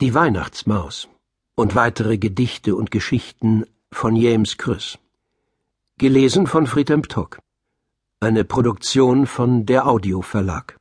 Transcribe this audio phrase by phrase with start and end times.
[0.00, 1.08] Die Weihnachtsmaus
[1.56, 4.96] und weitere Gedichte und Geschichten von James Krüss.
[5.98, 7.40] Gelesen von Friedhelm Tock.
[8.20, 10.77] Eine Produktion von der Audio Verlag.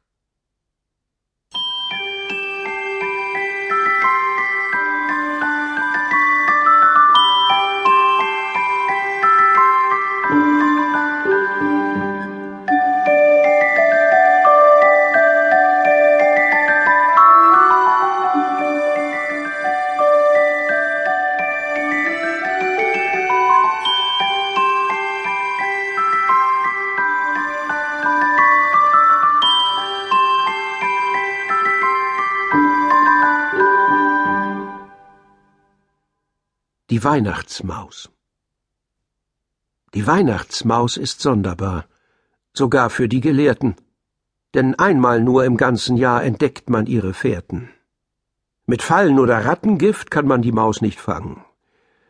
[36.89, 38.09] Die Weihnachtsmaus
[39.93, 41.83] Die Weihnachtsmaus ist sonderbar,
[42.53, 43.75] sogar für die Gelehrten,
[44.53, 47.69] denn einmal nur im ganzen Jahr entdeckt man ihre Fährten.
[48.65, 51.43] Mit Fallen oder Rattengift kann man die Maus nicht fangen.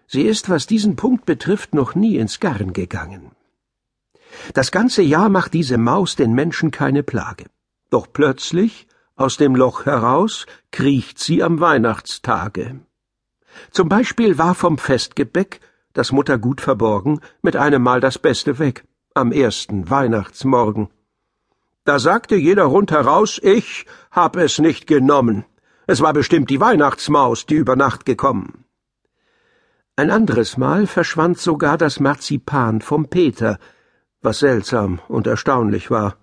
[0.06, 3.32] Sie ist, was diesen Punkt betrifft, noch nie ins Garn gegangen.
[4.54, 7.46] Das ganze Jahr macht diese Maus den Menschen keine Plage.
[7.90, 12.80] Doch plötzlich, aus dem Loch heraus, kriecht sie am Weihnachtstage.
[13.72, 15.60] Zum Beispiel war vom Festgebäck,
[15.94, 20.90] das Mutter gut verborgen, mit einem Mal das Beste weg, am ersten Weihnachtsmorgen.
[21.84, 25.46] Da sagte jeder rundheraus, ich hab es nicht genommen.
[25.88, 28.66] Es war bestimmt die Weihnachtsmaus, die über Nacht gekommen.
[29.96, 33.58] Ein anderes Mal verschwand sogar das Marzipan vom Peter,
[34.22, 36.18] was seltsam und erstaunlich war,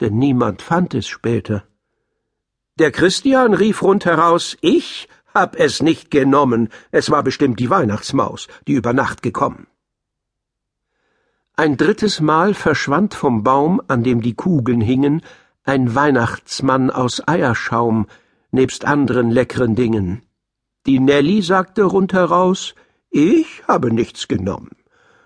[0.00, 1.64] denn niemand fand es später.
[2.78, 8.72] Der Christian rief rundheraus, ich hab es nicht genommen, es war bestimmt die Weihnachtsmaus, die
[8.72, 9.66] über Nacht gekommen.
[11.56, 15.22] Ein drittes Mal verschwand vom Baum, an dem die Kugeln hingen,
[15.64, 18.06] ein Weihnachtsmann aus Eierschaum,
[18.52, 20.22] nebst anderen leckeren Dingen.
[20.86, 22.74] Die Nelly sagte rundheraus,
[23.10, 24.70] ich habe nichts genommen.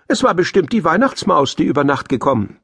[0.07, 2.59] Es war bestimmt die Weihnachtsmaus, die über Nacht gekommen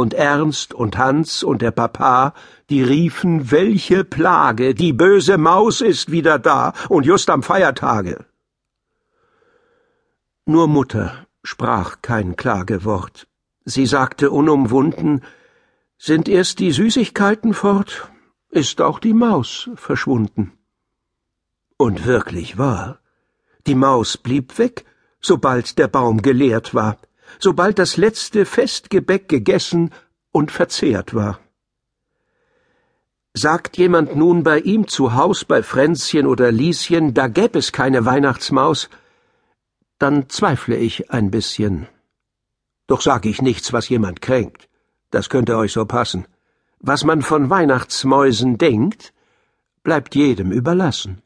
[0.00, 2.32] und Ernst und Hans und der Papa,
[2.70, 8.24] die riefen, welche Plage, die böse Maus ist wieder da und just am Feiertage.
[10.46, 13.28] Nur Mutter sprach kein Klagewort.
[13.64, 15.22] Sie sagte unumwunden,
[15.98, 18.10] sind erst die Süßigkeiten fort,
[18.48, 20.52] ist auch die Maus verschwunden.
[21.76, 23.00] Und wirklich wahr,
[23.66, 24.86] die Maus blieb weg,
[25.20, 26.96] sobald der Baum geleert war
[27.38, 29.90] sobald das letzte Festgebäck gegessen
[30.32, 31.40] und verzehrt war.
[33.32, 38.04] Sagt jemand nun bei ihm zu Haus bei Fränzchen oder Lieschen, da gäb es keine
[38.04, 38.88] Weihnachtsmaus,
[39.98, 41.86] dann zweifle ich ein bisschen.
[42.86, 44.68] Doch sag ich nichts, was jemand kränkt.
[45.10, 46.26] Das könnte euch so passen.
[46.80, 49.12] Was man von Weihnachtsmäusen denkt,
[49.82, 51.22] bleibt jedem überlassen.